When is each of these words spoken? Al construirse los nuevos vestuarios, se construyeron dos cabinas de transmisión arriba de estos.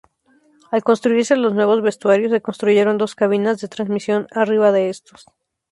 Al 0.71 0.81
construirse 0.83 1.35
los 1.35 1.53
nuevos 1.53 1.83
vestuarios, 1.83 2.31
se 2.31 2.41
construyeron 2.41 2.97
dos 2.97 3.13
cabinas 3.13 3.61
de 3.61 3.67
transmisión 3.67 4.25
arriba 4.31 4.71
de 4.71 4.89
estos. 4.89 5.27